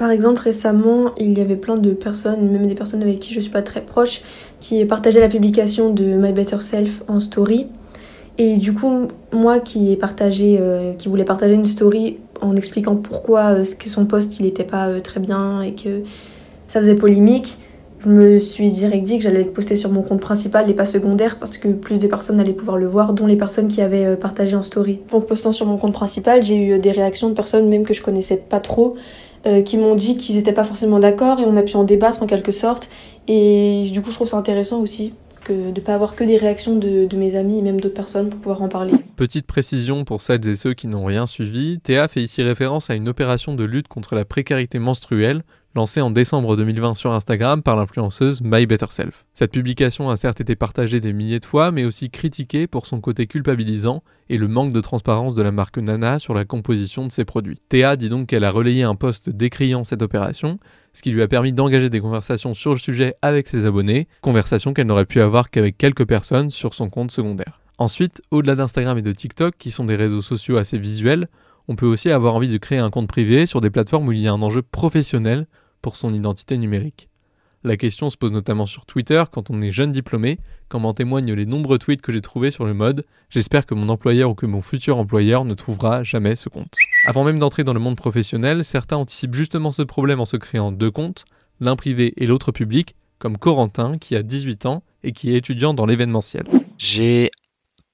Par 0.00 0.10
exemple, 0.10 0.40
récemment, 0.40 1.12
il 1.18 1.36
y 1.36 1.42
avait 1.42 1.56
plein 1.56 1.76
de 1.76 1.90
personnes, 1.90 2.50
même 2.50 2.66
des 2.66 2.74
personnes 2.74 3.02
avec 3.02 3.20
qui 3.20 3.34
je 3.34 3.40
suis 3.40 3.50
pas 3.50 3.60
très 3.60 3.82
proche, 3.82 4.22
qui 4.58 4.82
partageaient 4.86 5.20
la 5.20 5.28
publication 5.28 5.90
de 5.90 6.14
My 6.14 6.32
Better 6.32 6.60
Self 6.60 7.02
en 7.06 7.20
story. 7.20 7.66
Et 8.38 8.56
du 8.56 8.72
coup, 8.72 9.08
moi 9.30 9.60
qui 9.60 9.98
euh, 10.00 10.94
voulais 11.04 11.24
partager 11.24 11.54
une 11.54 11.66
story 11.66 12.16
en 12.40 12.56
expliquant 12.56 12.96
pourquoi 12.96 13.56
euh, 13.56 13.64
son 13.64 14.06
post 14.06 14.40
il 14.40 14.46
était 14.46 14.64
pas 14.64 14.88
euh, 14.88 15.00
très 15.00 15.20
bien 15.20 15.60
et 15.60 15.74
que 15.74 16.00
ça 16.66 16.80
faisait 16.80 16.94
polémique, 16.94 17.58
je 18.02 18.08
me 18.08 18.38
suis 18.38 18.72
direct 18.72 19.04
dit 19.04 19.18
que 19.18 19.24
j'allais 19.24 19.44
le 19.44 19.50
poster 19.50 19.76
sur 19.76 19.90
mon 19.90 20.00
compte 20.00 20.20
principal 20.20 20.70
et 20.70 20.72
pas 20.72 20.86
secondaire 20.86 21.38
parce 21.38 21.58
que 21.58 21.68
plus 21.68 21.98
de 21.98 22.06
personnes 22.06 22.40
allaient 22.40 22.54
pouvoir 22.54 22.78
le 22.78 22.86
voir, 22.86 23.12
dont 23.12 23.26
les 23.26 23.36
personnes 23.36 23.68
qui 23.68 23.82
avaient 23.82 24.16
partagé 24.16 24.56
en 24.56 24.62
story. 24.62 25.00
En 25.12 25.20
postant 25.20 25.52
sur 25.52 25.66
mon 25.66 25.76
compte 25.76 25.92
principal, 25.92 26.42
j'ai 26.42 26.56
eu 26.56 26.78
des 26.78 26.92
réactions 26.92 27.28
de 27.28 27.34
personnes 27.34 27.68
même 27.68 27.84
que 27.84 27.92
je 27.92 28.00
connaissais 28.00 28.38
pas 28.38 28.60
trop 28.60 28.96
qui 29.64 29.78
m'ont 29.78 29.94
dit 29.94 30.16
qu'ils 30.16 30.36
n'étaient 30.36 30.52
pas 30.52 30.64
forcément 30.64 30.98
d'accord 30.98 31.40
et 31.40 31.44
on 31.44 31.56
a 31.56 31.62
pu 31.62 31.76
en 31.76 31.84
débattre 31.84 32.22
en 32.22 32.26
quelque 32.26 32.52
sorte. 32.52 32.90
Et 33.26 33.88
du 33.92 34.02
coup, 34.02 34.10
je 34.10 34.16
trouve 34.16 34.28
ça 34.28 34.36
intéressant 34.36 34.80
aussi 34.80 35.14
de 35.52 35.70
ne 35.70 35.80
pas 35.80 35.94
avoir 35.94 36.14
que 36.14 36.24
des 36.24 36.36
réactions 36.36 36.76
de, 36.76 37.06
de 37.06 37.16
mes 37.16 37.34
amis 37.34 37.58
et 37.58 37.62
même 37.62 37.80
d'autres 37.80 37.94
personnes 37.94 38.30
pour 38.30 38.40
pouvoir 38.40 38.62
en 38.62 38.68
parler. 38.68 38.92
Petite 39.16 39.46
précision 39.46 40.04
pour 40.04 40.20
celles 40.20 40.46
et 40.48 40.54
ceux 40.54 40.74
qui 40.74 40.86
n'ont 40.86 41.04
rien 41.04 41.26
suivi, 41.26 41.80
Théa 41.80 42.08
fait 42.08 42.22
ici 42.22 42.42
référence 42.42 42.90
à 42.90 42.94
une 42.94 43.08
opération 43.08 43.54
de 43.54 43.64
lutte 43.64 43.88
contre 43.88 44.14
la 44.14 44.24
précarité 44.24 44.78
menstruelle 44.78 45.42
lancée 45.74 46.00
en 46.00 46.10
décembre 46.10 46.56
2020 46.56 46.94
sur 46.94 47.12
Instagram 47.12 47.62
par 47.62 47.76
l'influenceuse 47.76 48.40
My 48.42 48.66
Better 48.66 48.86
Self. 48.90 49.24
Cette 49.34 49.52
publication 49.52 50.10
a 50.10 50.16
certes 50.16 50.40
été 50.40 50.56
partagée 50.56 51.00
des 51.00 51.12
milliers 51.12 51.38
de 51.38 51.44
fois, 51.44 51.70
mais 51.70 51.84
aussi 51.84 52.10
critiquée 52.10 52.66
pour 52.66 52.86
son 52.86 53.00
côté 53.00 53.26
culpabilisant 53.26 54.02
et 54.28 54.36
le 54.36 54.48
manque 54.48 54.72
de 54.72 54.80
transparence 54.80 55.34
de 55.34 55.42
la 55.42 55.52
marque 55.52 55.78
Nana 55.78 56.18
sur 56.18 56.34
la 56.34 56.44
composition 56.44 57.06
de 57.06 57.12
ses 57.12 57.24
produits. 57.24 57.60
Théa 57.68 57.96
dit 57.96 58.08
donc 58.08 58.28
qu'elle 58.28 58.44
a 58.44 58.50
relayé 58.50 58.82
un 58.82 58.96
post 58.96 59.30
décriant 59.30 59.84
cette 59.84 60.02
opération, 60.02 60.58
ce 60.92 61.02
qui 61.02 61.12
lui 61.12 61.22
a 61.22 61.28
permis 61.28 61.52
d'engager 61.52 61.90
des 61.90 62.00
conversations 62.00 62.54
sur 62.54 62.72
le 62.72 62.78
sujet 62.78 63.14
avec 63.22 63.46
ses 63.46 63.66
abonnés, 63.66 64.08
conversations 64.22 64.74
qu'elle 64.74 64.86
n'aurait 64.86 65.06
pu 65.06 65.20
avoir 65.20 65.50
qu'avec 65.50 65.78
quelques 65.78 66.06
personnes 66.06 66.50
sur 66.50 66.74
son 66.74 66.90
compte 66.90 67.12
secondaire. 67.12 67.60
Ensuite, 67.78 68.20
au-delà 68.30 68.56
d'Instagram 68.56 68.98
et 68.98 69.02
de 69.02 69.12
TikTok, 69.12 69.54
qui 69.58 69.70
sont 69.70 69.86
des 69.86 69.96
réseaux 69.96 70.20
sociaux 70.20 70.58
assez 70.58 70.76
visuels, 70.76 71.28
on 71.70 71.76
peut 71.76 71.86
aussi 71.86 72.10
avoir 72.10 72.34
envie 72.34 72.48
de 72.48 72.58
créer 72.58 72.80
un 72.80 72.90
compte 72.90 73.06
privé 73.06 73.46
sur 73.46 73.60
des 73.60 73.70
plateformes 73.70 74.08
où 74.08 74.12
il 74.12 74.18
y 74.18 74.26
a 74.26 74.32
un 74.32 74.42
enjeu 74.42 74.60
professionnel 74.60 75.46
pour 75.82 75.94
son 75.94 76.12
identité 76.12 76.58
numérique. 76.58 77.08
La 77.62 77.76
question 77.76 78.10
se 78.10 78.16
pose 78.16 78.32
notamment 78.32 78.66
sur 78.66 78.86
Twitter 78.86 79.22
quand 79.30 79.50
on 79.50 79.60
est 79.60 79.70
jeune 79.70 79.92
diplômé, 79.92 80.40
comme 80.68 80.84
en 80.84 80.92
témoignent 80.94 81.32
les 81.32 81.46
nombreux 81.46 81.78
tweets 81.78 82.02
que 82.02 82.10
j'ai 82.10 82.22
trouvés 82.22 82.50
sur 82.50 82.64
le 82.64 82.74
mode 82.74 83.06
J'espère 83.28 83.66
que 83.66 83.74
mon 83.74 83.88
employeur 83.88 84.30
ou 84.30 84.34
que 84.34 84.46
mon 84.46 84.62
futur 84.62 84.98
employeur 84.98 85.44
ne 85.44 85.54
trouvera 85.54 86.02
jamais 86.02 86.34
ce 86.34 86.48
compte. 86.48 86.74
Avant 87.06 87.22
même 87.22 87.38
d'entrer 87.38 87.62
dans 87.62 87.74
le 87.74 87.78
monde 87.78 87.96
professionnel, 87.96 88.64
certains 88.64 88.96
anticipent 88.96 89.34
justement 89.34 89.70
ce 89.70 89.82
problème 89.82 90.18
en 90.18 90.24
se 90.24 90.38
créant 90.38 90.72
deux 90.72 90.90
comptes, 90.90 91.24
l'un 91.60 91.76
privé 91.76 92.14
et 92.16 92.26
l'autre 92.26 92.50
public, 92.50 92.96
comme 93.20 93.38
Corentin 93.38 93.96
qui 93.96 94.16
a 94.16 94.24
18 94.24 94.66
ans 94.66 94.82
et 95.04 95.12
qui 95.12 95.32
est 95.32 95.36
étudiant 95.36 95.72
dans 95.72 95.86
l'événementiel. 95.86 96.42
J'ai 96.78 97.30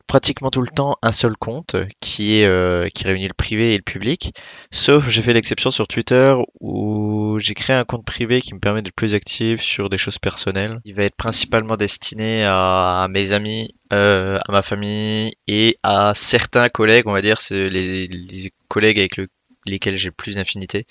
pratiquement 0.07 0.51
tout 0.51 0.63
le 0.63 0.69
temps 0.69 0.97
un 1.03 1.13
seul 1.13 1.37
compte 1.37 1.77
qui 2.01 2.41
est 2.41 2.47
euh, 2.47 2.89
qui 2.89 3.05
réunit 3.05 3.29
le 3.29 3.35
privé 3.35 3.75
et 3.75 3.77
le 3.77 3.83
public. 3.83 4.33
Sauf 4.71 5.09
j'ai 5.09 5.23
fait 5.23 5.33
l'exception 5.33 5.71
sur 5.71 5.89
Twitter 5.89 6.35
où 6.61 7.39
j'ai 7.39 7.55
créé 7.55 7.77
un 7.77 7.85
compte 7.85 8.05
privé 8.05 8.41
qui 8.41 8.55
me 8.55 8.61
permet 8.61 8.83
d'être 8.83 8.95
plus 8.95 9.15
actif 9.15 9.61
sur 9.61 9.89
des 9.89 9.99
choses 9.99 10.19
personnelles. 10.19 10.79
Il 10.85 10.95
va 10.95 11.05
être 11.05 11.17
principalement 11.17 11.77
destiné 11.77 12.45
à, 12.45 13.09
mes 13.11 13.33
amis, 13.33 13.75
euh, 13.93 14.39
à 14.47 14.53
ma 14.53 14.63
famille 14.63 15.33
et 15.47 15.77
à 15.83 16.13
certains 16.15 16.69
collègues, 16.69 17.07
on 17.07 17.13
va 17.13 17.23
dire, 17.23 17.41
c'est 17.41 17.69
les, 17.69 18.07
les 18.07 18.53
collègues 18.69 18.99
avec 18.99 19.17
le, 19.17 19.29
lesquels 19.69 19.97
j'ai 19.97 20.11
plus 20.11 20.37
d'infinité. 20.37 20.87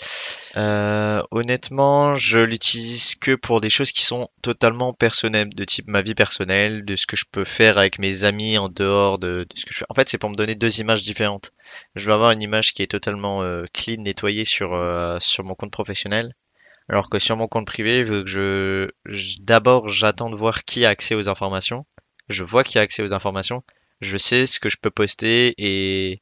Euh, 0.58 1.22
honnêtement, 1.32 2.14
je 2.14 2.40
l'utilise 2.40 3.16
que 3.16 3.36
pour 3.36 3.62
des 3.62 3.70
choses 3.70 3.92
qui 3.92 4.04
sont 4.04 4.30
totalement 4.42 4.94
personnelles, 4.94 5.50
de 5.50 5.66
type 5.66 5.88
ma 5.88 6.02
vie 6.02 6.16
personnelle, 6.16 6.86
de 6.86 6.96
ce 6.96 7.08
que 7.08 7.18
je 7.18 7.26
peux 7.30 7.46
faire 7.46 7.78
avec 7.78 8.00
mes 8.00 8.24
amis 8.24 8.58
en 8.58 8.70
dehors 8.70 9.20
de, 9.20 9.46
ce 9.56 9.66
que 9.66 9.74
je 9.74 9.80
fais. 9.80 9.86
En 9.90 9.94
fait, 9.94 10.10
c'est 10.10 10.18
pour 10.18 10.30
me 10.30 10.36
donner 10.36 10.56
deux 10.56 10.80
images 10.80 11.04
différentes. 11.04 11.52
Je 11.96 12.08
veux 12.08 12.14
avoir 12.14 12.32
une 12.32 12.42
image 12.42 12.74
qui 12.74 12.82
est 12.84 12.88
totalement 12.88 13.44
euh, 13.44 13.66
clean, 13.74 14.02
nettoyée 14.02 14.46
sur 14.46 14.74
euh, 14.74 15.18
sur 15.20 15.44
mon 15.44 15.56
compte 15.56 15.72
professionnel, 15.72 16.36
alors 16.90 17.10
que 17.10 17.20
sur 17.20 17.36
mon 17.38 17.48
compte 17.48 17.68
privé, 17.68 18.06
je, 18.06 18.26
je, 18.26 18.90
je 19.06 19.38
d'abord 19.42 19.88
j'attends 19.88 20.30
de 20.30 20.36
voir 20.36 20.64
qui 20.64 20.86
a 20.86 20.90
accès 20.90 21.16
aux 21.16 21.30
informations. 21.30 21.86
Je 22.30 22.44
vois 22.44 22.64
qui 22.64 22.80
a 22.80 22.82
accès 22.82 23.04
aux 23.04 23.14
informations. 23.14 23.64
Je 24.02 24.18
sais 24.18 24.46
ce 24.46 24.60
que 24.60 24.70
je 24.70 24.78
peux 24.78 24.92
poster 24.92 25.54
et 25.58 26.22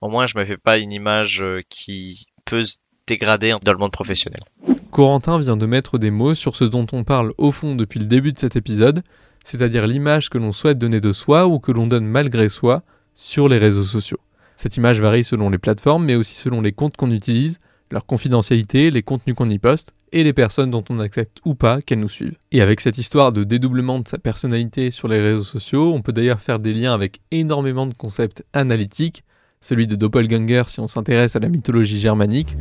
au 0.00 0.08
moins 0.08 0.26
je 0.26 0.38
me 0.38 0.44
fais 0.44 0.56
pas 0.56 0.78
une 0.78 0.92
image 0.92 1.42
euh, 1.42 1.62
qui 1.68 2.26
peut 2.44 2.62
se 2.62 2.76
dégrader 3.06 3.54
dans 3.62 3.72
le 3.72 3.78
monde 3.78 3.92
professionnel. 3.92 4.42
Corentin 4.90 5.38
vient 5.38 5.56
de 5.56 5.66
mettre 5.66 5.98
des 5.98 6.10
mots 6.10 6.34
sur 6.34 6.56
ce 6.56 6.64
dont 6.64 6.86
on 6.92 7.04
parle 7.04 7.32
au 7.38 7.52
fond 7.52 7.74
depuis 7.74 8.00
le 8.00 8.06
début 8.06 8.32
de 8.32 8.38
cet 8.38 8.56
épisode, 8.56 9.02
c'est-à-dire 9.44 9.86
l'image 9.86 10.28
que 10.28 10.38
l'on 10.38 10.52
souhaite 10.52 10.78
donner 10.78 11.00
de 11.00 11.12
soi 11.12 11.46
ou 11.46 11.58
que 11.58 11.72
l'on 11.72 11.86
donne 11.86 12.06
malgré 12.06 12.48
soi 12.48 12.82
sur 13.14 13.48
les 13.48 13.58
réseaux 13.58 13.84
sociaux. 13.84 14.18
Cette 14.56 14.76
image 14.76 15.00
varie 15.00 15.22
selon 15.22 15.50
les 15.50 15.58
plateformes, 15.58 16.04
mais 16.04 16.16
aussi 16.16 16.34
selon 16.34 16.62
les 16.62 16.72
comptes 16.72 16.96
qu'on 16.96 17.10
utilise, 17.10 17.60
leur 17.90 18.06
confidentialité, 18.06 18.90
les 18.90 19.02
contenus 19.02 19.36
qu'on 19.36 19.50
y 19.50 19.58
poste, 19.58 19.92
et 20.12 20.24
les 20.24 20.32
personnes 20.32 20.70
dont 20.70 20.84
on 20.88 20.98
accepte 20.98 21.38
ou 21.44 21.54
pas 21.54 21.82
qu'elles 21.82 22.00
nous 22.00 22.08
suivent. 22.08 22.38
Et 22.52 22.62
avec 22.62 22.80
cette 22.80 22.96
histoire 22.96 23.32
de 23.32 23.44
dédoublement 23.44 23.98
de 23.98 24.08
sa 24.08 24.18
personnalité 24.18 24.90
sur 24.90 25.08
les 25.08 25.20
réseaux 25.20 25.44
sociaux, 25.44 25.92
on 25.92 26.00
peut 26.00 26.12
d'ailleurs 26.12 26.40
faire 26.40 26.58
des 26.58 26.72
liens 26.72 26.94
avec 26.94 27.20
énormément 27.30 27.86
de 27.86 27.94
concepts 27.94 28.44
analytiques, 28.52 29.24
celui 29.66 29.88
de 29.88 29.96
Doppelganger 29.96 30.62
si 30.68 30.78
on 30.78 30.86
s'intéresse 30.86 31.34
à 31.34 31.40
la 31.40 31.48
mythologie 31.48 31.98
germanique, 31.98 32.56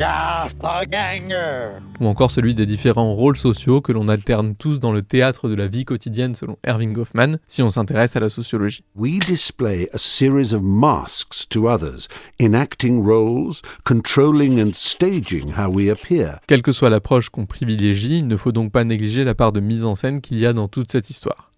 ou 1.99 2.07
encore 2.07 2.31
celui 2.31 2.55
des 2.55 2.65
différents 2.65 3.13
rôles 3.13 3.37
sociaux 3.37 3.79
que 3.79 3.91
l'on 3.91 4.07
alterne 4.07 4.55
tous 4.55 4.79
dans 4.79 4.91
le 4.91 5.03
théâtre 5.03 5.47
de 5.47 5.53
la 5.53 5.67
vie 5.67 5.85
quotidienne 5.85 6.33
selon 6.33 6.57
Erving 6.63 6.93
Goffman 6.93 7.37
si 7.47 7.61
on 7.61 7.69
s'intéresse 7.69 8.15
à 8.15 8.19
la 8.19 8.29
sociologie. 8.29 8.83
We 8.95 9.19
display 9.19 9.87
a 9.93 9.99
series 9.99 10.53
of 10.53 10.63
masks 10.63 11.47
to 11.49 11.69
others, 11.69 12.07
enacting 12.39 13.05
roles, 13.05 13.61
controlling 13.83 14.59
and 14.59 14.71
staging 14.73 15.53
how 15.55 15.69
we 15.69 15.89
appear. 15.89 16.39
Quelle 16.47 16.63
que 16.63 16.71
soit 16.71 16.89
l'approche 16.89 17.29
qu'on 17.29 17.45
privilégie, 17.45 18.19
il 18.19 18.27
ne 18.27 18.37
faut 18.37 18.51
donc 18.51 18.71
pas 18.71 18.83
négliger 18.83 19.23
la 19.23 19.35
part 19.35 19.51
de 19.51 19.59
mise 19.59 19.85
en 19.85 19.95
scène 19.95 20.21
qu'il 20.21 20.39
y 20.39 20.45
a 20.47 20.53
dans 20.53 20.67
toute 20.67 20.91
cette 20.91 21.11
histoire. 21.11 21.51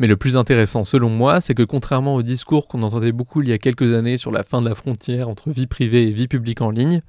Mais 0.00 0.06
le 0.06 0.16
plus 0.16 0.38
intéressant 0.38 0.86
selon 0.86 1.10
moi, 1.10 1.42
c'est 1.42 1.54
que 1.54 1.62
contrairement 1.62 2.14
au 2.14 2.22
discours 2.22 2.68
qu'on 2.68 2.82
entendait 2.82 3.12
beaucoup 3.12 3.42
il 3.42 3.50
y 3.50 3.52
a 3.52 3.58
quelques 3.58 3.92
années 3.92 4.16
sur 4.16 4.32
la 4.32 4.42
fin 4.42 4.62
de 4.62 4.68
la 4.68 4.74
frontière 4.74 5.28
entre 5.28 5.50
vie 5.50 5.66
privée 5.66 6.08
et 6.08 6.10
vie 6.10 6.26
publique 6.26 6.62
en 6.62 6.70
ligne, 6.70 7.02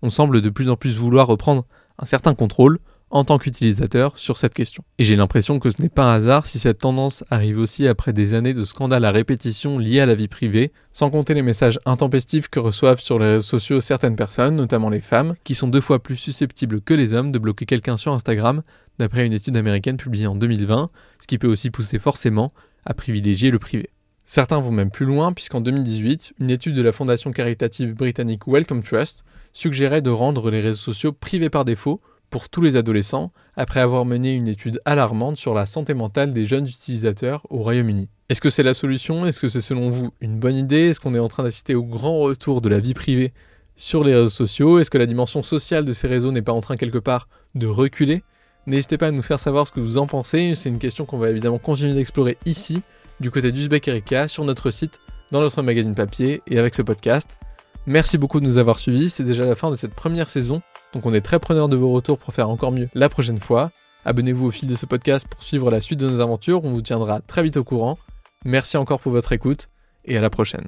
on 0.00 0.08
semble 0.08 0.40
de 0.40 0.48
plus 0.48 0.70
en 0.70 0.76
plus 0.76 0.96
vouloir 0.96 1.26
reprendre 1.26 1.66
un 1.98 2.06
certain 2.06 2.34
contrôle 2.34 2.78
en 3.10 3.24
tant 3.24 3.38
qu'utilisateur 3.38 4.18
sur 4.18 4.38
cette 4.38 4.54
question. 4.54 4.84
Et 4.98 5.04
j'ai 5.04 5.16
l'impression 5.16 5.58
que 5.58 5.70
ce 5.70 5.80
n'est 5.80 5.88
pas 5.88 6.12
un 6.12 6.16
hasard 6.16 6.46
si 6.46 6.58
cette 6.58 6.78
tendance 6.78 7.24
arrive 7.30 7.58
aussi 7.58 7.88
après 7.88 8.12
des 8.12 8.34
années 8.34 8.54
de 8.54 8.64
scandales 8.64 9.04
à 9.04 9.10
répétition 9.10 9.78
liés 9.78 10.00
à 10.00 10.06
la 10.06 10.14
vie 10.14 10.28
privée, 10.28 10.72
sans 10.92 11.10
compter 11.10 11.34
les 11.34 11.42
messages 11.42 11.78
intempestifs 11.86 12.48
que 12.48 12.60
reçoivent 12.60 13.00
sur 13.00 13.18
les 13.18 13.26
réseaux 13.26 13.40
sociaux 13.42 13.80
certaines 13.80 14.16
personnes, 14.16 14.56
notamment 14.56 14.90
les 14.90 15.00
femmes, 15.00 15.34
qui 15.44 15.54
sont 15.54 15.68
deux 15.68 15.80
fois 15.80 16.02
plus 16.02 16.16
susceptibles 16.16 16.80
que 16.80 16.94
les 16.94 17.14
hommes 17.14 17.32
de 17.32 17.38
bloquer 17.38 17.66
quelqu'un 17.66 17.96
sur 17.96 18.12
Instagram, 18.12 18.62
d'après 18.98 19.26
une 19.26 19.32
étude 19.32 19.56
américaine 19.56 19.96
publiée 19.96 20.26
en 20.26 20.36
2020, 20.36 20.90
ce 21.20 21.26
qui 21.26 21.38
peut 21.38 21.48
aussi 21.48 21.70
pousser 21.70 21.98
forcément 21.98 22.52
à 22.84 22.94
privilégier 22.94 23.50
le 23.50 23.58
privé. 23.58 23.90
Certains 24.24 24.60
vont 24.60 24.72
même 24.72 24.90
plus 24.90 25.06
loin 25.06 25.32
puisqu'en 25.32 25.62
2018, 25.62 26.34
une 26.38 26.50
étude 26.50 26.74
de 26.74 26.82
la 26.82 26.92
fondation 26.92 27.32
caritative 27.32 27.94
britannique 27.94 28.46
Welcome 28.46 28.82
Trust 28.82 29.24
suggérait 29.54 30.02
de 30.02 30.10
rendre 30.10 30.50
les 30.50 30.60
réseaux 30.60 30.92
sociaux 30.92 31.12
privés 31.12 31.48
par 31.48 31.64
défaut 31.64 31.98
pour 32.30 32.48
tous 32.48 32.60
les 32.60 32.76
adolescents, 32.76 33.32
après 33.56 33.80
avoir 33.80 34.04
mené 34.04 34.34
une 34.34 34.48
étude 34.48 34.80
alarmante 34.84 35.36
sur 35.36 35.54
la 35.54 35.66
santé 35.66 35.94
mentale 35.94 36.32
des 36.32 36.44
jeunes 36.44 36.66
utilisateurs 36.66 37.46
au 37.50 37.58
Royaume-Uni. 37.58 38.08
Est-ce 38.28 38.40
que 38.40 38.50
c'est 38.50 38.62
la 38.62 38.74
solution? 38.74 39.24
Est-ce 39.24 39.40
que 39.40 39.48
c'est 39.48 39.60
selon 39.60 39.90
vous 39.90 40.10
une 40.20 40.38
bonne 40.38 40.56
idée? 40.56 40.90
Est-ce 40.90 41.00
qu'on 41.00 41.14
est 41.14 41.18
en 41.18 41.28
train 41.28 41.42
d'assister 41.42 41.74
au 41.74 41.82
grand 41.82 42.18
retour 42.18 42.60
de 42.60 42.68
la 42.68 42.80
vie 42.80 42.94
privée 42.94 43.32
sur 43.76 44.04
les 44.04 44.14
réseaux 44.14 44.28
sociaux? 44.28 44.78
Est-ce 44.78 44.90
que 44.90 44.98
la 44.98 45.06
dimension 45.06 45.42
sociale 45.42 45.84
de 45.84 45.92
ces 45.92 46.08
réseaux 46.08 46.32
n'est 46.32 46.42
pas 46.42 46.52
en 46.52 46.60
train 46.60 46.76
quelque 46.76 46.98
part 46.98 47.28
de 47.54 47.66
reculer? 47.66 48.22
N'hésitez 48.66 48.98
pas 48.98 49.06
à 49.06 49.10
nous 49.12 49.22
faire 49.22 49.38
savoir 49.38 49.66
ce 49.66 49.72
que 49.72 49.80
vous 49.80 49.96
en 49.96 50.06
pensez, 50.06 50.54
c'est 50.54 50.68
une 50.68 50.78
question 50.78 51.06
qu'on 51.06 51.16
va 51.16 51.30
évidemment 51.30 51.58
continuer 51.58 51.94
d'explorer 51.94 52.36
ici, 52.44 52.82
du 53.18 53.30
côté 53.30 53.50
d'Uzbek 53.50 53.88
Erika, 53.88 54.28
sur 54.28 54.44
notre 54.44 54.70
site, 54.70 55.00
dans 55.32 55.40
notre 55.40 55.62
magazine 55.62 55.94
papier 55.94 56.42
et 56.46 56.58
avec 56.58 56.74
ce 56.74 56.82
podcast. 56.82 57.38
Merci 57.86 58.18
beaucoup 58.18 58.40
de 58.40 58.44
nous 58.44 58.58
avoir 58.58 58.78
suivis, 58.78 59.08
c'est 59.08 59.24
déjà 59.24 59.46
la 59.46 59.54
fin 59.54 59.70
de 59.70 59.76
cette 59.76 59.94
première 59.94 60.28
saison. 60.28 60.60
Donc 60.92 61.06
on 61.06 61.14
est 61.14 61.20
très 61.20 61.38
preneur 61.38 61.68
de 61.68 61.76
vos 61.76 61.92
retours 61.92 62.18
pour 62.18 62.32
faire 62.32 62.48
encore 62.48 62.72
mieux 62.72 62.88
la 62.94 63.08
prochaine 63.08 63.40
fois. 63.40 63.70
Abonnez-vous 64.04 64.46
au 64.46 64.50
fil 64.50 64.68
de 64.68 64.76
ce 64.76 64.86
podcast 64.86 65.26
pour 65.28 65.42
suivre 65.42 65.70
la 65.70 65.80
suite 65.80 66.00
de 66.00 66.08
nos 66.08 66.20
aventures, 66.20 66.64
on 66.64 66.70
vous 66.70 66.82
tiendra 66.82 67.20
très 67.20 67.42
vite 67.42 67.56
au 67.56 67.64
courant. 67.64 67.98
Merci 68.44 68.76
encore 68.76 69.00
pour 69.00 69.12
votre 69.12 69.32
écoute 69.32 69.68
et 70.04 70.16
à 70.16 70.20
la 70.20 70.30
prochaine. 70.30 70.66